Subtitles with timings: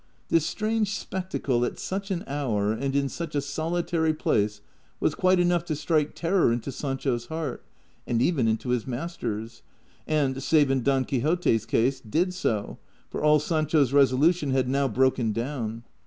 [0.29, 4.61] This strange spectacle at such an hour and in such a solitary place
[4.99, 7.61] was quite enough to strike terror into Sancho's heart,
[8.07, 9.61] and even into his master's;
[10.07, 12.79] and (save in Don Quixote's case) did so,
[13.11, 15.83] for all Sancho's resolution had now broken down.